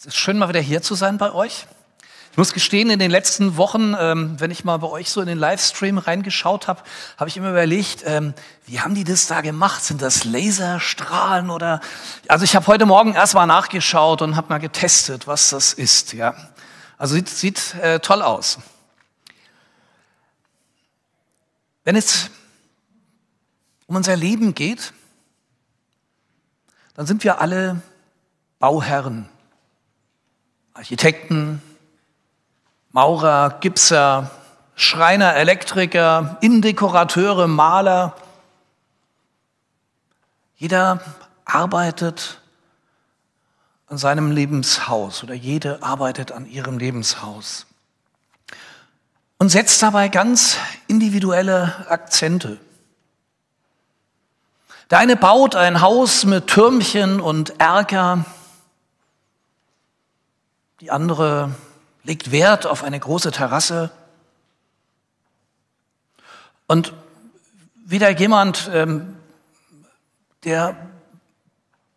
[0.00, 1.66] Es ist schön, mal wieder hier zu sein bei euch.
[2.30, 5.26] Ich muss gestehen, in den letzten Wochen, ähm, wenn ich mal bei euch so in
[5.26, 6.82] den Livestream reingeschaut habe,
[7.18, 8.32] habe ich immer überlegt, ähm,
[8.64, 9.84] wie haben die das da gemacht?
[9.84, 11.82] Sind das Laserstrahlen oder?
[12.28, 16.14] Also ich habe heute Morgen erst mal nachgeschaut und habe mal getestet, was das ist.
[16.14, 16.34] Ja,
[16.96, 18.56] also sieht, sieht äh, toll aus.
[21.84, 22.30] Wenn es
[23.86, 24.94] um unser Leben geht,
[26.94, 27.82] dann sind wir alle
[28.60, 29.28] Bauherren.
[30.80, 31.60] Architekten,
[32.92, 34.30] Maurer, Gipser,
[34.74, 38.16] Schreiner, Elektriker, Innendekorateure, Maler.
[40.56, 41.02] Jeder
[41.44, 42.40] arbeitet
[43.88, 47.66] an seinem Lebenshaus oder jede arbeitet an ihrem Lebenshaus
[49.36, 52.58] und setzt dabei ganz individuelle Akzente.
[54.88, 58.24] Der eine baut ein Haus mit Türmchen und Erker,
[60.80, 61.54] die andere
[62.04, 63.90] legt Wert auf eine große Terrasse.
[66.66, 66.94] Und
[67.84, 69.16] wieder jemand, ähm,
[70.44, 70.74] der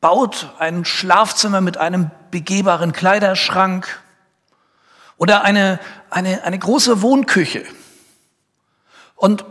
[0.01, 4.01] baut ein Schlafzimmer mit einem begehbaren Kleiderschrank
[5.15, 7.63] oder eine, eine, eine große Wohnküche.
[9.15, 9.45] Und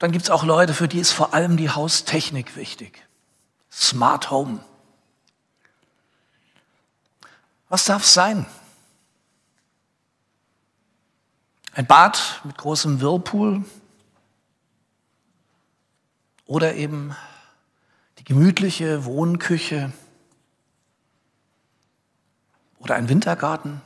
[0.00, 3.06] dann gibt es auch Leute, für die ist vor allem die Haustechnik wichtig.
[3.70, 4.58] Smart Home.
[7.68, 8.46] Was darf es sein?
[11.72, 13.64] Ein Bad mit großem Whirlpool
[16.46, 17.14] oder eben
[18.18, 19.92] die gemütliche Wohnküche
[22.78, 23.80] oder ein Wintergarten.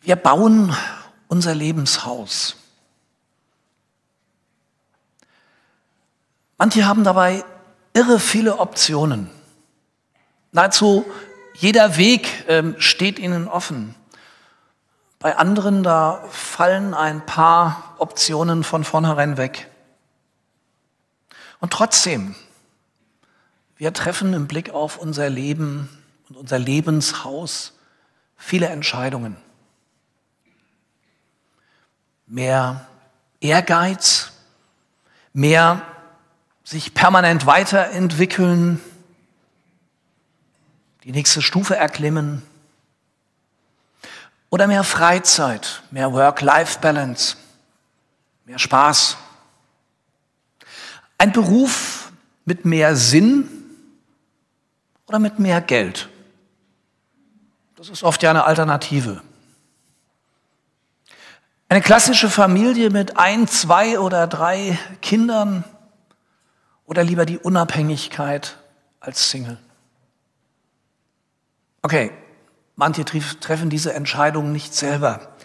[0.00, 0.74] Wir bauen
[1.26, 2.56] unser Lebenshaus.
[6.56, 7.44] Manche haben dabei
[7.92, 9.35] irre viele Optionen.
[10.56, 11.04] Nahezu
[11.52, 13.94] jeder Weg ähm, steht ihnen offen.
[15.18, 19.70] Bei anderen, da fallen ein paar Optionen von vornherein weg.
[21.60, 22.34] Und trotzdem,
[23.76, 25.90] wir treffen im Blick auf unser Leben
[26.30, 27.74] und unser Lebenshaus
[28.38, 29.36] viele Entscheidungen.
[32.26, 32.86] Mehr
[33.40, 34.32] Ehrgeiz,
[35.34, 35.82] mehr
[36.64, 38.80] sich permanent weiterentwickeln,
[41.06, 42.42] die nächste Stufe erklimmen
[44.50, 47.36] oder mehr Freizeit, mehr Work-Life-Balance,
[48.44, 49.16] mehr Spaß.
[51.16, 52.10] Ein Beruf
[52.44, 53.48] mit mehr Sinn
[55.06, 56.08] oder mit mehr Geld.
[57.76, 59.22] Das ist oft ja eine Alternative.
[61.68, 65.62] Eine klassische Familie mit ein, zwei oder drei Kindern
[66.84, 68.56] oder lieber die Unabhängigkeit
[68.98, 69.58] als Single.
[71.86, 72.10] Okay,
[72.74, 75.36] manche treffen diese Entscheidung nicht selber.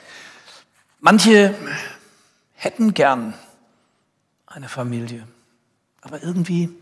[1.00, 1.53] Manche
[2.56, 3.35] hätten gern
[4.47, 5.28] eine Familie,
[6.02, 6.75] aber irgendwie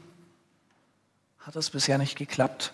[1.40, 2.72] hat es bisher nicht geklappt.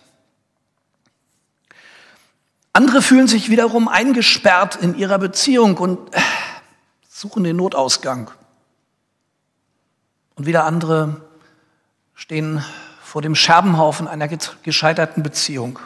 [2.71, 6.19] Andere fühlen sich wiederum eingesperrt in ihrer Beziehung und äh,
[7.09, 8.29] suchen den Notausgang.
[10.35, 11.19] Und wieder andere
[12.13, 12.63] stehen
[13.01, 15.79] vor dem Scherbenhaufen einer gescheiterten Beziehung.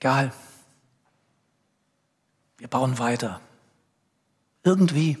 [0.00, 0.32] Egal.
[2.58, 3.40] Wir bauen weiter.
[4.62, 5.18] Irgendwie.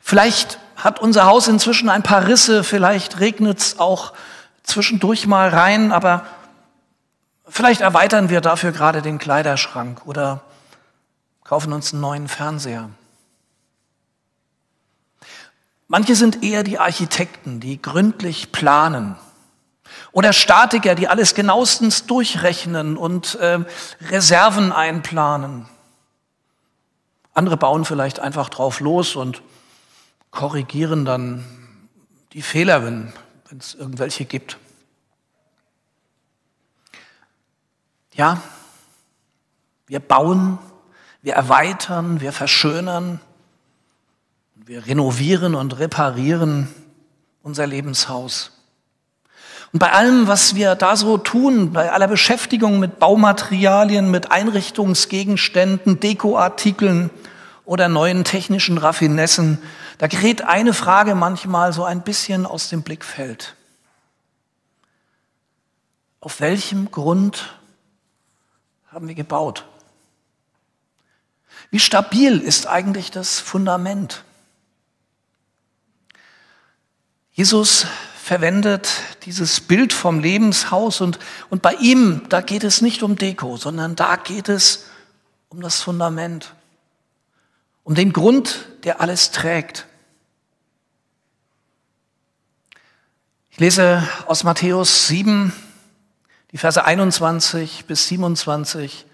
[0.00, 4.14] Vielleicht hat unser Haus inzwischen ein paar Risse, vielleicht regnet es auch
[4.62, 6.26] zwischendurch mal rein, aber
[7.48, 10.42] vielleicht erweitern wir dafür gerade den Kleiderschrank oder
[11.44, 12.90] kaufen uns einen neuen Fernseher.
[15.88, 19.16] Manche sind eher die Architekten, die gründlich planen
[20.12, 23.60] oder Statiker, die alles genauestens durchrechnen und äh,
[24.08, 25.68] Reserven einplanen.
[27.34, 29.42] Andere bauen vielleicht einfach drauf los und
[30.30, 31.44] korrigieren dann
[32.32, 33.12] die Fehler, wenn
[33.58, 34.58] es irgendwelche gibt.
[38.14, 38.40] Ja,
[39.86, 40.58] wir bauen,
[41.20, 43.20] wir erweitern, wir verschönern,
[44.54, 46.68] wir renovieren und reparieren
[47.42, 48.52] unser Lebenshaus.
[49.72, 56.00] Und bei allem, was wir da so tun, bei aller Beschäftigung mit Baumaterialien, mit Einrichtungsgegenständen,
[56.00, 57.10] Dekoartikeln
[57.64, 59.58] oder neuen technischen Raffinessen,
[59.98, 63.54] da gerät eine Frage manchmal so ein bisschen aus dem Blickfeld.
[66.20, 67.56] Auf welchem Grund
[68.88, 69.64] haben wir gebaut?
[71.70, 74.24] Wie stabil ist eigentlich das Fundament?
[77.32, 77.86] Jesus
[78.26, 78.88] verwendet
[79.24, 83.94] dieses Bild vom Lebenshaus und, und bei ihm, da geht es nicht um Deko, sondern
[83.94, 84.86] da geht es
[85.48, 86.52] um das Fundament,
[87.84, 89.86] um den Grund, der alles trägt.
[93.50, 95.52] Ich lese aus Matthäus 7,
[96.50, 99.06] die Verse 21 bis 27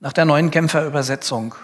[0.00, 1.54] nach der neuen Genfer Übersetzung.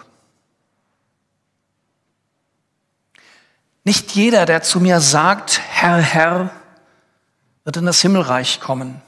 [3.83, 6.49] Nicht jeder, der zu mir sagt, Herr, Herr,
[7.67, 9.01] wird in das Himmelreich kommen,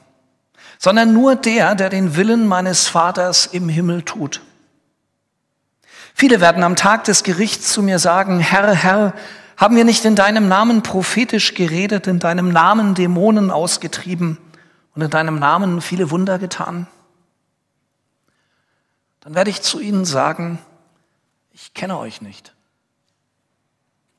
[0.76, 4.42] sondern nur der, der den Willen meines Vaters im Himmel tut.
[6.14, 9.14] Viele werden am Tag des Gerichts zu mir sagen, Herr, Herr,
[9.56, 14.36] haben wir nicht in deinem Namen prophetisch geredet, in deinem Namen Dämonen ausgetrieben
[14.94, 16.86] und in deinem Namen viele Wunder getan?
[19.20, 20.58] Dann werde ich zu ihnen sagen,
[21.52, 22.54] ich kenne euch nicht.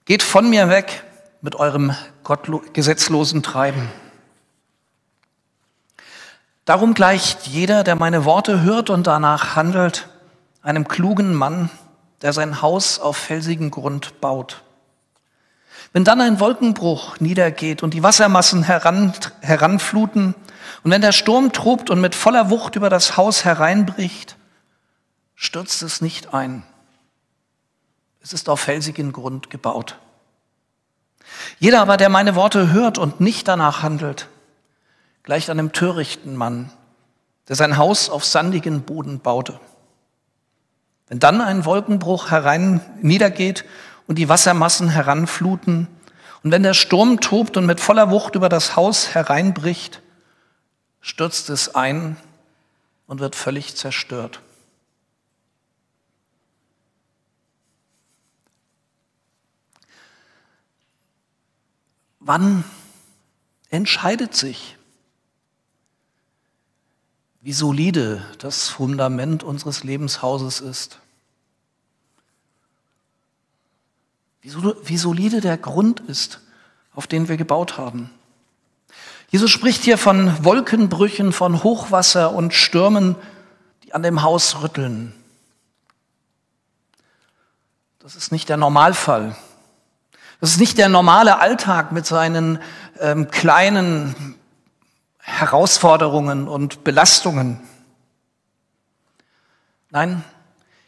[0.05, 1.03] Geht von mir weg
[1.41, 1.95] mit eurem
[2.73, 3.87] gesetzlosen Treiben.
[6.65, 10.07] Darum gleicht jeder, der meine Worte hört und danach handelt,
[10.61, 11.69] einem klugen Mann,
[12.21, 14.63] der sein Haus auf felsigen Grund baut.
[15.93, 20.35] Wenn dann ein Wolkenbruch niedergeht und die Wassermassen heran, heranfluten
[20.83, 24.37] und wenn der Sturm tobt und mit voller Wucht über das Haus hereinbricht,
[25.35, 26.63] stürzt es nicht ein.
[28.21, 29.97] Es ist auf felsigen Grund gebaut.
[31.59, 34.27] Jeder aber, der meine Worte hört und nicht danach handelt,
[35.23, 36.71] gleicht einem törichten Mann,
[37.47, 39.59] der sein Haus auf sandigen Boden baute.
[41.07, 43.65] Wenn dann ein Wolkenbruch herein niedergeht
[44.07, 45.87] und die Wassermassen heranfluten
[46.43, 50.01] und wenn der Sturm tobt und mit voller Wucht über das Haus hereinbricht,
[51.01, 52.15] stürzt es ein
[53.07, 54.41] und wird völlig zerstört.
[62.19, 62.63] Wann
[63.69, 64.77] entscheidet sich,
[67.41, 70.99] wie solide das Fundament unseres Lebenshauses ist?
[74.43, 76.39] Wie solide der Grund ist,
[76.93, 78.09] auf den wir gebaut haben?
[79.29, 83.15] Jesus spricht hier von Wolkenbrüchen, von Hochwasser und Stürmen,
[83.83, 85.13] die an dem Haus rütteln.
[87.99, 89.35] Das ist nicht der Normalfall.
[90.41, 92.59] Das ist nicht der normale Alltag mit seinen
[92.99, 94.35] ähm, kleinen
[95.21, 97.59] Herausforderungen und Belastungen.
[99.89, 100.23] Nein,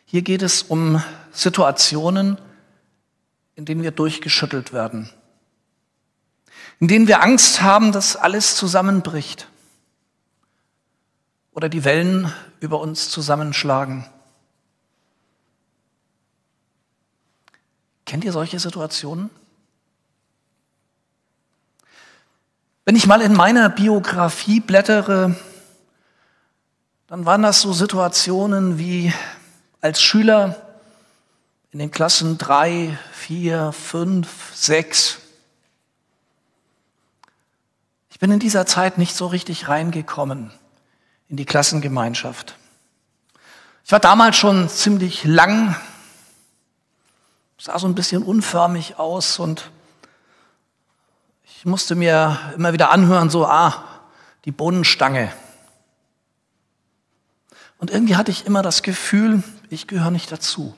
[0.05, 1.01] hier geht es um
[1.31, 2.37] Situationen,
[3.55, 5.09] in denen wir durchgeschüttelt werden,
[6.79, 9.47] in denen wir Angst haben, dass alles zusammenbricht
[11.51, 14.05] oder die Wellen über uns zusammenschlagen.
[18.05, 19.29] Kennt ihr solche Situationen?
[22.85, 25.35] Wenn ich mal in meiner Biografie blättere,
[27.07, 29.13] dann waren das so Situationen wie
[29.79, 30.61] als Schüler
[31.71, 35.19] in den Klassen drei, vier, fünf, sechs.
[38.09, 40.51] Ich bin in dieser Zeit nicht so richtig reingekommen
[41.29, 42.57] in die Klassengemeinschaft.
[43.85, 45.77] Ich war damals schon ziemlich lang,
[47.57, 49.71] sah so ein bisschen unförmig aus und
[51.63, 53.85] ich musste mir immer wieder anhören, so, ah,
[54.43, 55.31] die Bohnenstange.
[57.77, 60.75] Und irgendwie hatte ich immer das Gefühl, ich gehöre nicht dazu.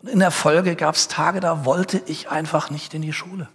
[0.00, 3.48] Und in der Folge gab es Tage, da wollte ich einfach nicht in die Schule.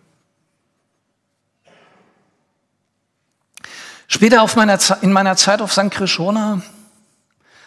[4.07, 5.91] Später meiner, in meiner Zeit auf St.
[5.91, 6.63] Krishona,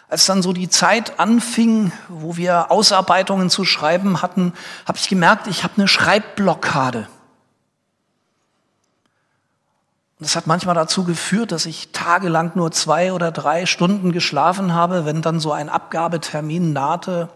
[0.08, 4.52] als dann so die Zeit anfing, wo wir Ausarbeitungen zu schreiben hatten,
[4.84, 7.06] habe ich gemerkt, ich habe eine Schreibblockade.
[10.18, 14.72] Und das hat manchmal dazu geführt, dass ich tagelang nur zwei oder drei Stunden geschlafen
[14.72, 17.28] habe, wenn dann so ein Abgabetermin nahte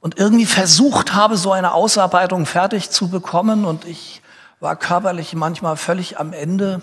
[0.00, 4.22] und irgendwie versucht habe, so eine Ausarbeitung fertig zu bekommen und ich
[4.60, 6.76] war körperlich manchmal völlig am Ende.
[6.76, 6.82] Und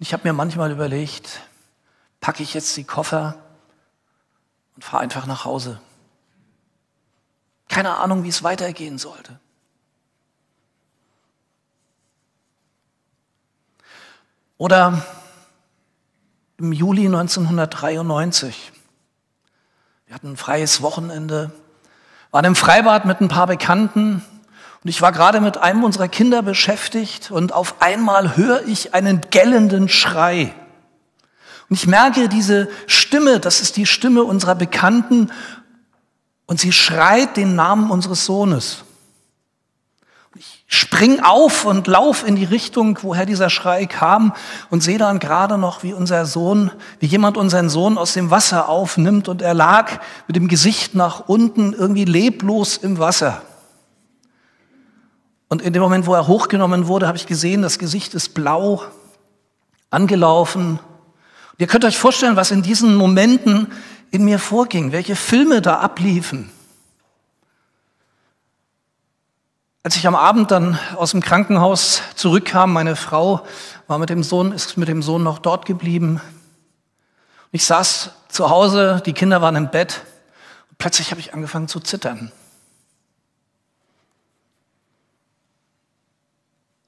[0.00, 1.40] ich habe mir manchmal überlegt,
[2.20, 3.36] packe ich jetzt die Koffer
[4.74, 5.80] und fahre einfach nach Hause.
[7.68, 9.38] Keine Ahnung, wie es weitergehen sollte.
[14.60, 15.06] Oder
[16.58, 18.72] im Juli 1993.
[20.04, 21.50] Wir hatten ein freies Wochenende,
[22.30, 24.22] waren im Freibad mit ein paar Bekannten
[24.84, 29.22] und ich war gerade mit einem unserer Kinder beschäftigt und auf einmal höre ich einen
[29.30, 30.54] gellenden Schrei.
[31.70, 35.32] Und ich merke diese Stimme, das ist die Stimme unserer Bekannten
[36.44, 38.84] und sie schreit den Namen unseres Sohnes.
[40.36, 44.32] Ich spring auf und lauf in die Richtung, woher dieser Schrei kam
[44.70, 46.70] und sehe dann gerade noch, wie unser Sohn,
[47.00, 51.28] wie jemand unseren Sohn aus dem Wasser aufnimmt und er lag mit dem Gesicht nach
[51.28, 53.42] unten irgendwie leblos im Wasser.
[55.48, 58.84] Und in dem Moment, wo er hochgenommen wurde, habe ich gesehen, das Gesicht ist blau,
[59.90, 60.78] angelaufen.
[60.78, 63.66] Und ihr könnt euch vorstellen, was in diesen Momenten
[64.12, 66.52] in mir vorging, welche Filme da abliefen.
[69.82, 73.46] Als ich am Abend dann aus dem Krankenhaus zurückkam, meine Frau
[73.86, 76.20] war mit dem Sohn, ist mit dem Sohn noch dort geblieben.
[77.50, 80.02] Ich saß zu Hause, die Kinder waren im Bett
[80.68, 82.30] und plötzlich habe ich angefangen zu zittern.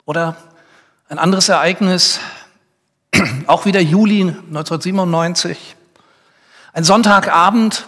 [0.05, 0.37] Oder
[1.09, 2.21] ein anderes Ereignis,
[3.47, 5.77] auch wieder Juli 1997,
[6.75, 7.87] ein Sonntagabend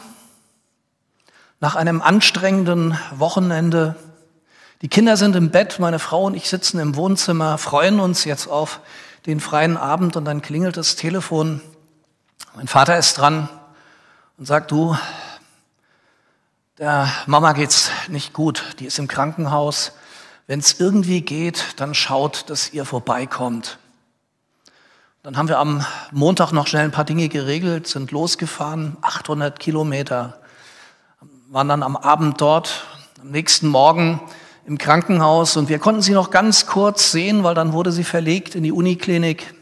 [1.60, 3.96] nach einem anstrengenden Wochenende
[4.84, 8.46] die Kinder sind im Bett, meine Frau und ich sitzen im Wohnzimmer, freuen uns jetzt
[8.46, 8.80] auf
[9.24, 11.62] den freien Abend und dann klingelt das Telefon.
[12.54, 13.48] Mein Vater ist dran
[14.36, 14.94] und sagt, du,
[16.76, 19.92] der Mama geht's nicht gut, die ist im Krankenhaus.
[20.48, 23.78] Wenn es irgendwie geht, dann schaut, dass ihr vorbeikommt.
[25.22, 30.42] Dann haben wir am Montag noch schnell ein paar Dinge geregelt, sind losgefahren, 800 Kilometer,
[31.48, 32.84] waren dann am Abend dort.
[33.22, 34.20] Am nächsten Morgen
[34.66, 38.54] im Krankenhaus und wir konnten sie noch ganz kurz sehen, weil dann wurde sie verlegt
[38.54, 39.54] in die Uniklinik.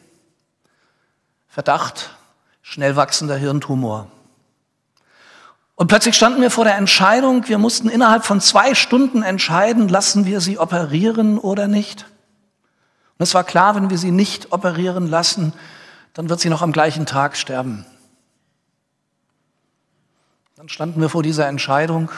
[1.48, 2.10] Verdacht,
[2.62, 4.06] schnell wachsender Hirntumor.
[5.74, 10.26] Und plötzlich standen wir vor der Entscheidung, wir mussten innerhalb von zwei Stunden entscheiden, lassen
[10.26, 12.06] wir sie operieren oder nicht.
[13.18, 15.52] Und es war klar, wenn wir sie nicht operieren lassen,
[16.14, 17.84] dann wird sie noch am gleichen Tag sterben.
[20.56, 22.10] Dann standen wir vor dieser Entscheidung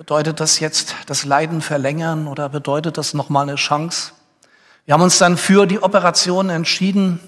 [0.00, 4.12] Bedeutet das jetzt das Leiden verlängern oder bedeutet das nochmal eine Chance?
[4.86, 7.20] Wir haben uns dann für die Operation entschieden.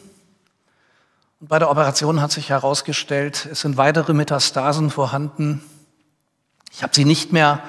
[1.39, 5.63] Und bei der Operation hat sich herausgestellt, es sind weitere Metastasen vorhanden.
[6.73, 7.63] Ich habe sie nicht mehr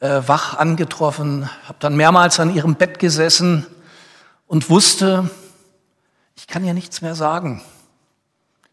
[0.00, 3.64] äh, wach angetroffen, habe dann mehrmals an ihrem Bett gesessen
[4.48, 5.30] und wusste,
[6.34, 7.62] ich kann ihr nichts mehr sagen.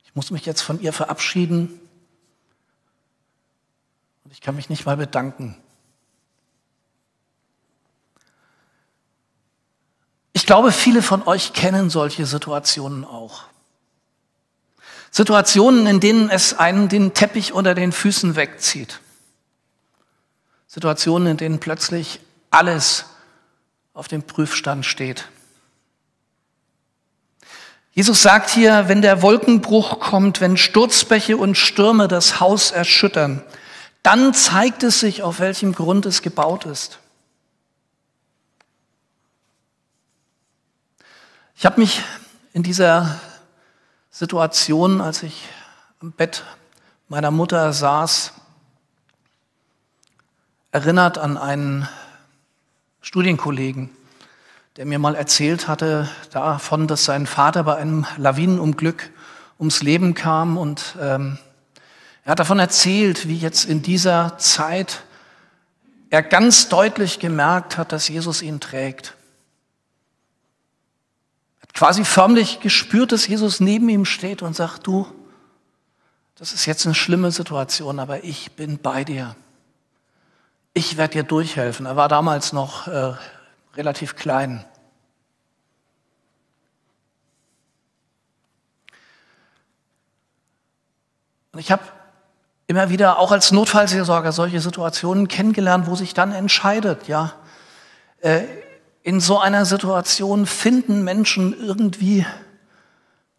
[0.04, 1.80] Ich muss mich jetzt von ihr verabschieden.
[4.30, 5.58] Und ich kann mich nicht mal bedanken.
[10.34, 13.46] Ich glaube, viele von euch kennen solche Situationen auch.
[15.10, 19.00] Situationen, in denen es einen den Teppich unter den Füßen wegzieht.
[20.68, 22.20] Situationen, in denen plötzlich
[22.52, 23.06] alles
[23.96, 25.28] auf dem Prüfstand steht.
[27.94, 33.44] Jesus sagt hier, wenn der Wolkenbruch kommt, wenn Sturzbäche und Stürme das Haus erschüttern,
[34.10, 36.98] dann zeigt es sich, auf welchem Grund es gebaut ist.
[41.56, 42.02] Ich habe mich
[42.52, 43.20] in dieser
[44.10, 45.48] Situation, als ich
[46.02, 46.44] am Bett
[47.08, 48.34] meiner Mutter saß,
[50.72, 51.88] erinnert an einen
[53.02, 53.92] Studienkollegen,
[54.78, 59.12] der mir mal erzählt hatte davon, dass sein Vater bei einem Lawinenunglück
[59.60, 61.38] ums Leben kam und ähm,
[62.24, 65.04] er hat davon erzählt, wie jetzt in dieser Zeit
[66.10, 69.16] er ganz deutlich gemerkt hat, dass Jesus ihn trägt.
[71.60, 75.08] Er hat quasi förmlich gespürt, dass Jesus neben ihm steht und sagt, du,
[76.36, 79.36] das ist jetzt eine schlimme Situation, aber ich bin bei dir.
[80.74, 81.86] Ich werde dir durchhelfen.
[81.86, 83.14] Er war damals noch äh,
[83.76, 84.66] relativ klein.
[91.52, 91.84] Und ich habe
[92.70, 97.34] immer wieder auch als Notfallseelsorger solche Situationen kennengelernt, wo sich dann entscheidet, ja,
[98.22, 98.44] äh,
[99.02, 102.28] in so einer Situation finden Menschen irgendwie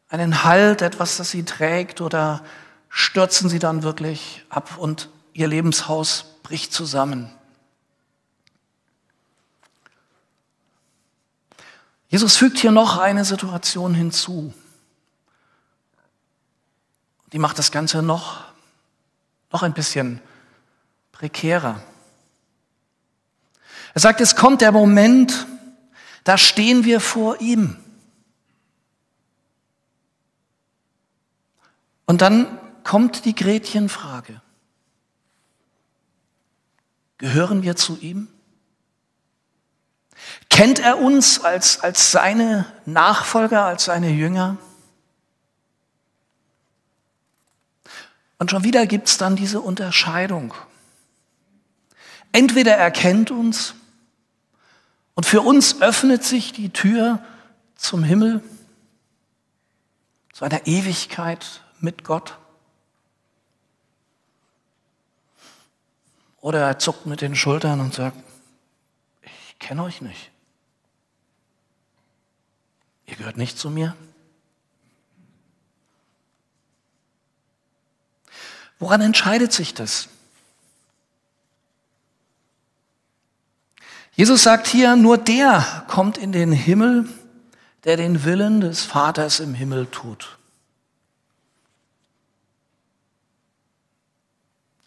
[0.08, 2.42] einen Halt, etwas, das sie trägt, oder
[2.88, 7.30] stürzen sie dann wirklich ab und ihr Lebenshaus bricht zusammen.
[12.08, 14.52] Jesus fügt hier noch eine Situation hinzu.
[17.32, 18.49] Die macht das Ganze noch
[19.52, 20.20] noch ein bisschen
[21.12, 21.82] prekärer.
[23.94, 25.46] Er sagt, es kommt der Moment,
[26.24, 27.76] da stehen wir vor ihm.
[32.06, 34.40] Und dann kommt die Gretchenfrage.
[37.18, 38.28] Gehören wir zu ihm?
[40.48, 44.56] Kennt er uns als, als seine Nachfolger, als seine Jünger?
[48.40, 50.54] Und schon wieder gibt es dann diese Unterscheidung.
[52.32, 53.74] Entweder er kennt uns
[55.14, 57.22] Und für uns öffnet sich die Tür
[57.76, 58.42] zum Himmel,
[60.32, 62.38] zu einer Ewigkeit mit Gott.
[66.40, 68.16] Oder er zuckt mit den Schultern und sagt,
[69.20, 70.30] ich kenne euch nicht.
[73.04, 73.94] Ihr gehört nicht zu mir.
[78.80, 80.08] Woran entscheidet sich das?
[84.12, 87.08] Jesus sagt hier, nur der kommt in den Himmel,
[87.84, 90.38] der den Willen des Vaters im Himmel tut.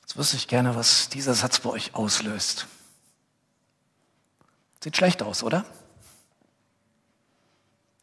[0.02, 2.68] Jetzt wüsste ich gerne, was dieser Satz bei euch auslöst.
[4.84, 5.66] Sieht schlecht aus, oder?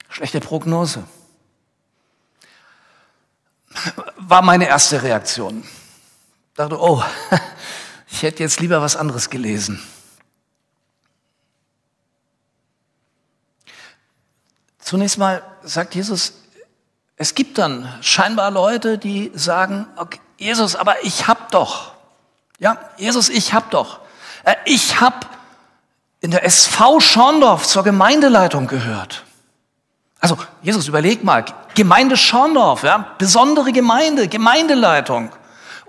[0.08, 1.04] Schlechte Prognose.
[4.16, 5.64] War meine erste Reaktion.
[6.60, 7.02] Dachte, oh,
[8.10, 9.82] ich hätte jetzt lieber was anderes gelesen.
[14.78, 16.34] Zunächst mal sagt Jesus,
[17.16, 21.92] es gibt dann scheinbar Leute, die sagen, okay, Jesus, aber ich hab doch.
[22.58, 24.00] Ja, Jesus, ich hab doch.
[24.44, 25.30] Äh, ich hab
[26.20, 29.24] in der SV Schorndorf zur Gemeindeleitung gehört.
[30.20, 35.32] Also, Jesus, überleg mal, Gemeinde Schorndorf, ja, besondere Gemeinde, Gemeindeleitung.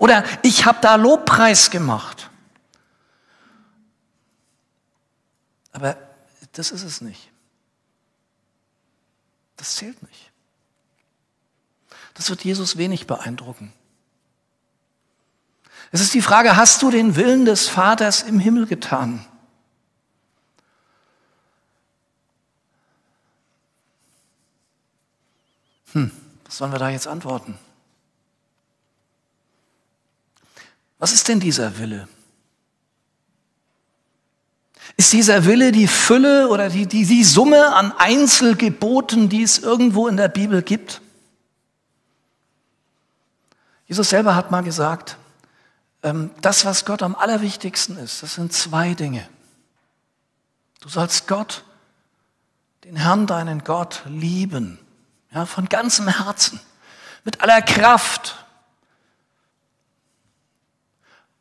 [0.02, 2.28] Oder ich habe da Lobpreis gemacht.
[5.70, 5.96] Aber
[6.50, 7.30] das ist es nicht.
[9.56, 10.32] Das zählt nicht.
[12.14, 13.72] Das wird Jesus wenig beeindrucken.
[15.92, 19.24] Es ist die Frage, hast du den Willen des Vaters im Himmel getan?
[25.92, 26.10] Hm,
[26.44, 27.56] was sollen wir da jetzt antworten?
[31.02, 32.06] Was ist denn dieser Wille?
[34.96, 40.06] Ist dieser Wille die Fülle oder die, die, die Summe an Einzelgeboten, die es irgendwo
[40.06, 41.00] in der Bibel gibt?
[43.86, 45.16] Jesus selber hat mal gesagt,
[46.04, 49.28] ähm, das, was Gott am allerwichtigsten ist, das sind zwei Dinge.
[50.82, 51.64] Du sollst Gott,
[52.84, 54.78] den Herrn, deinen Gott, lieben
[55.32, 56.60] ja, von ganzem Herzen,
[57.24, 58.41] mit aller Kraft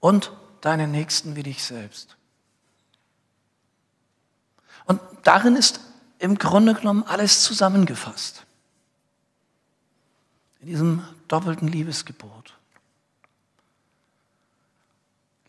[0.02, 2.18] und deinen Nächsten wie dich selbst.
[4.86, 5.80] Und darin ist
[6.20, 8.46] im Grunde genommen alles zusammengefasst.
[10.60, 12.54] In diesem doppelten Liebesgebot.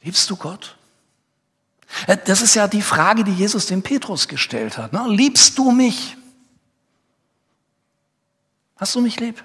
[0.03, 0.77] Liebst du Gott?
[2.07, 4.93] Äh, das ist ja die Frage, die Jesus dem Petrus gestellt hat.
[4.93, 5.05] Ne?
[5.09, 6.17] Liebst du mich?
[8.77, 9.43] Hast du mich lieb?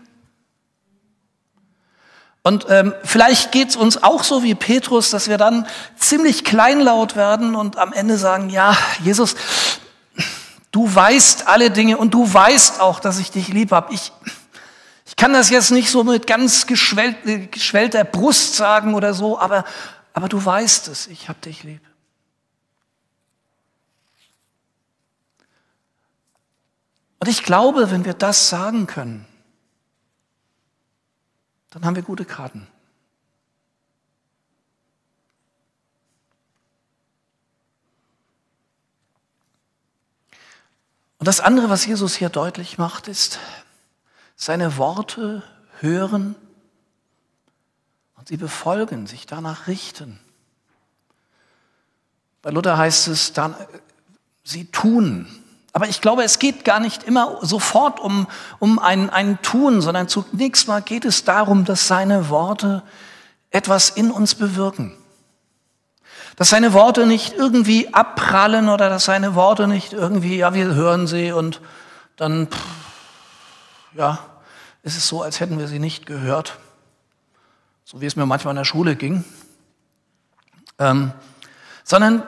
[2.48, 7.18] Und ähm, vielleicht geht es uns auch so wie Petrus, dass wir dann ziemlich kleinlaut
[7.18, 9.36] werden und am Ende sagen, ja, Jesus,
[10.72, 13.94] du weißt alle Dinge und du weißt auch, dass ich dich lieb habe.
[13.94, 14.14] Ich,
[15.06, 19.38] ich kann das jetzt nicht so mit ganz geschwellt, äh, geschwellter Brust sagen oder so,
[19.38, 19.66] aber,
[20.14, 21.82] aber du weißt es, ich habe dich lieb.
[27.20, 29.28] Und ich glaube, wenn wir das sagen können,
[31.78, 32.66] dann haben wir gute Karten.
[41.20, 43.38] Und das andere, was Jesus hier deutlich macht, ist,
[44.36, 45.44] seine Worte
[45.80, 46.36] hören
[48.16, 50.20] und sie befolgen, sich danach richten.
[52.42, 53.56] Bei Luther heißt es dann,
[54.44, 55.28] sie tun,
[55.78, 58.26] aber ich glaube, es geht gar nicht immer sofort um,
[58.58, 62.82] um ein, ein Tun, sondern zunächst mal geht es darum, dass seine Worte
[63.52, 64.98] etwas in uns bewirken.
[66.36, 71.06] Dass seine Worte nicht irgendwie abprallen oder dass seine Worte nicht irgendwie, ja, wir hören
[71.06, 71.62] sie und
[72.16, 72.60] dann, pff,
[73.94, 74.18] ja,
[74.82, 76.58] ist es so, als hätten wir sie nicht gehört.
[77.86, 79.24] So wie es mir manchmal in der Schule ging.
[80.80, 81.12] Ähm,
[81.84, 82.24] sondern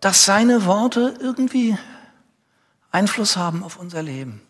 [0.00, 1.78] dass seine Worte irgendwie
[2.90, 4.40] Einfluss haben auf unser Leben.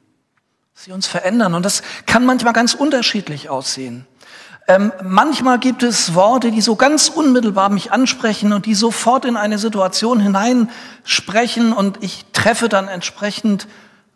[0.74, 1.54] Sie uns verändern.
[1.54, 4.06] Und das kann manchmal ganz unterschiedlich aussehen.
[4.66, 9.36] Ähm, manchmal gibt es Worte, die so ganz unmittelbar mich ansprechen und die sofort in
[9.36, 13.66] eine Situation hineinsprechen und ich treffe dann entsprechend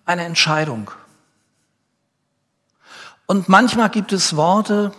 [0.04, 0.90] eine Entscheidung.
[3.26, 4.92] Und manchmal gibt es Worte,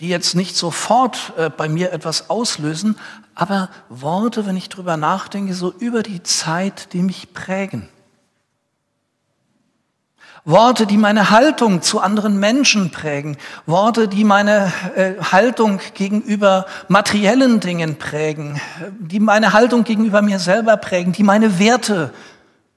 [0.00, 2.96] die jetzt nicht sofort äh, bei mir etwas auslösen,
[3.34, 7.88] aber Worte, wenn ich drüber nachdenke, so über die Zeit, die mich prägen.
[10.44, 13.36] Worte, die meine Haltung zu anderen Menschen prägen.
[13.66, 18.58] Worte, die meine äh, Haltung gegenüber materiellen Dingen prägen.
[18.98, 21.12] Die meine Haltung gegenüber mir selber prägen.
[21.12, 22.14] Die meine Werte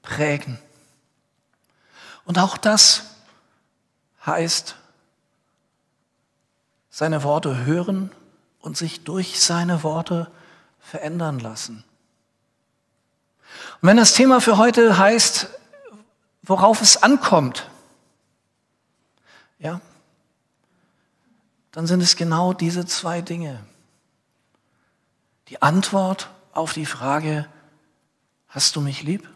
[0.02, 0.58] prägen.
[2.24, 3.04] Und auch das
[4.26, 4.76] heißt,
[6.92, 8.12] seine Worte hören
[8.60, 10.30] und sich durch seine Worte
[10.78, 11.84] verändern lassen.
[13.80, 15.48] Und wenn das Thema für heute heißt,
[16.42, 17.70] worauf es ankommt,
[19.58, 19.80] ja,
[21.72, 23.64] dann sind es genau diese zwei Dinge.
[25.48, 27.48] Die Antwort auf die Frage,
[28.48, 29.26] hast du mich lieb?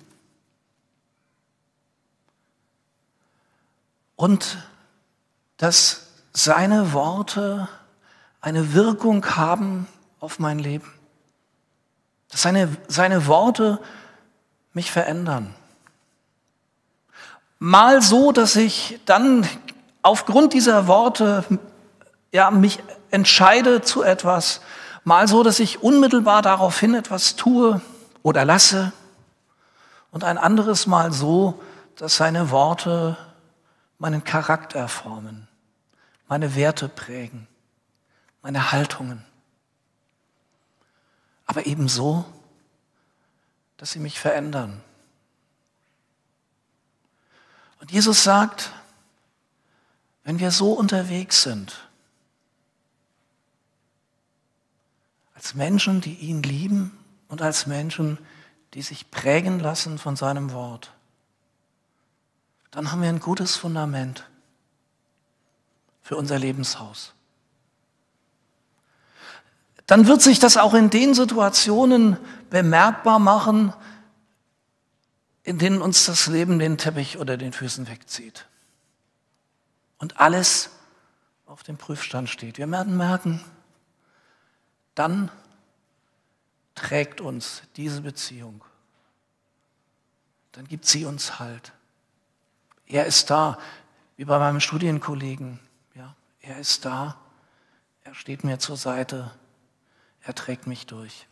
[4.15, 4.59] Und
[5.57, 6.06] dass
[6.37, 7.67] seine Worte
[8.43, 9.89] eine Wirkung haben
[10.21, 10.93] auf mein Leben.
[12.31, 13.81] Dass seine, seine Worte
[14.75, 15.55] mich verändern.
[17.59, 19.47] Mal so, dass ich dann
[20.03, 21.43] aufgrund dieser Worte
[22.33, 24.61] ja, mich entscheide zu etwas.
[25.05, 27.81] Mal so, dass ich unmittelbar daraufhin etwas tue
[28.23, 28.93] oder lasse.
[30.11, 31.63] Und ein anderes Mal so,
[31.97, 33.17] dass seine Worte
[33.99, 35.49] meinen Charakter formen,
[36.29, 37.47] meine Werte prägen,
[38.43, 39.25] meine Haltungen.
[41.47, 42.25] Aber ebenso,
[43.77, 44.83] dass sie mich verändern.
[47.81, 48.73] Und Jesus sagt,
[50.25, 51.89] wenn wir so unterwegs sind,
[55.35, 58.19] als Menschen, die ihn lieben und als Menschen,
[58.75, 60.93] die sich prägen lassen von seinem Wort,
[62.73, 64.29] dann haben wir ein gutes Fundament
[66.07, 67.15] für unser Lebenshaus.
[69.87, 72.17] Dann wird sich das auch in den Situationen
[72.49, 73.73] bemerkbar machen,
[75.43, 78.47] in denen uns das Leben den Teppich oder den Füßen wegzieht.
[79.99, 80.71] Und alles
[81.45, 82.59] auf dem Prüfstand steht.
[82.59, 83.45] Wir werden merken,
[84.95, 85.29] dann
[86.77, 88.65] trägt uns diese Beziehung.
[90.53, 91.73] Dann gibt sie uns Halt.
[92.87, 93.59] Er ist da,
[94.17, 95.66] wie bei meinem Studienkollegen.
[96.49, 97.17] Er ist da.
[98.05, 99.33] Er steht mir zur Seite.
[100.23, 101.27] Er trägt mich durch.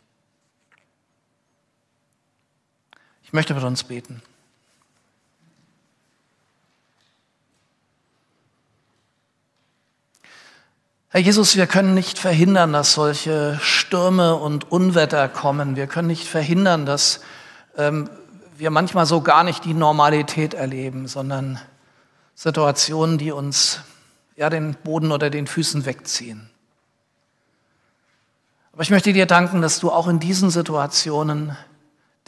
[3.23, 4.21] Ich möchte mit uns beten.
[11.09, 15.77] Herr Jesus, wir können nicht verhindern, dass solche Stürme und Unwetter kommen.
[15.77, 17.21] Wir können nicht verhindern, dass
[17.77, 18.09] ähm,
[18.57, 21.57] wir manchmal so gar nicht die Normalität erleben, sondern
[22.35, 23.79] Situationen, die uns
[24.35, 26.49] ja den Boden oder den Füßen wegziehen.
[28.73, 31.55] Aber ich möchte dir danken, dass du auch in diesen Situationen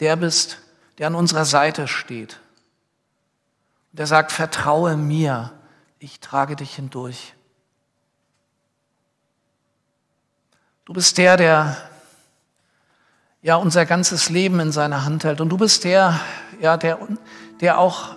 [0.00, 0.58] der bist,
[0.96, 2.40] der an unserer Seite steht.
[3.92, 5.52] Der sagt, vertraue mir,
[5.98, 7.34] ich trage dich hindurch.
[10.84, 11.76] Du bist der, der
[13.42, 15.40] ja unser ganzes Leben in seiner Hand hält.
[15.40, 16.18] Und du bist der,
[16.60, 16.98] ja, der,
[17.60, 18.16] der auch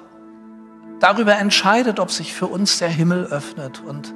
[1.02, 3.84] darüber entscheidet, ob sich für uns der Himmel öffnet.
[3.86, 4.14] Und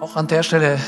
[0.00, 0.78] auch an der Stelle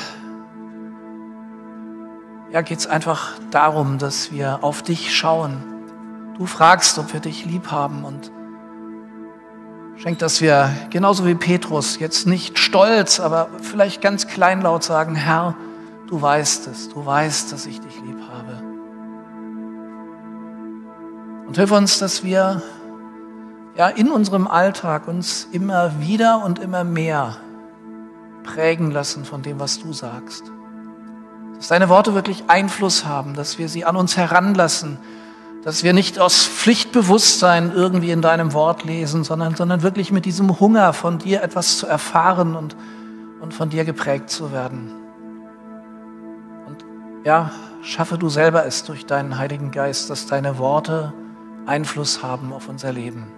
[2.51, 5.79] ja, geht es einfach darum, dass wir auf dich schauen
[6.39, 8.31] Du fragst, ob wir dich lieb haben und
[9.97, 15.57] schenk, dass wir genauso wie Petrus jetzt nicht stolz, aber vielleicht ganz kleinlaut sagen, Herr,
[16.07, 18.63] du weißt es, du weißt, dass ich dich lieb habe.
[21.49, 22.63] Und hilf uns, dass wir
[23.79, 27.37] ja in unserem Alltag uns immer wieder und immer mehr
[28.43, 30.43] prägen lassen von dem, was du sagst.
[31.57, 34.99] Dass deine Worte wirklich Einfluss haben, dass wir sie an uns heranlassen,
[35.63, 40.59] dass wir nicht aus Pflichtbewusstsein irgendwie in deinem Wort lesen, sondern, sondern wirklich mit diesem
[40.59, 42.77] Hunger von dir etwas zu erfahren und,
[43.41, 44.91] und von dir geprägt zu werden.
[46.67, 46.85] Und
[47.25, 51.13] ja, schaffe du selber es durch deinen Heiligen Geist, dass deine Worte
[51.67, 53.38] Einfluss haben auf unser Leben.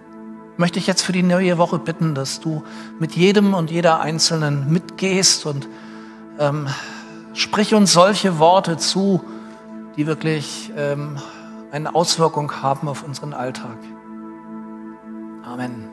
[0.61, 2.63] Möchte ich jetzt für die neue Woche bitten, dass du
[2.99, 5.67] mit jedem und jeder Einzelnen mitgehst und
[6.37, 6.67] ähm,
[7.33, 9.23] sprich uns solche Worte zu,
[9.97, 11.17] die wirklich ähm,
[11.71, 13.79] eine Auswirkung haben auf unseren Alltag.
[15.43, 15.90] Amen.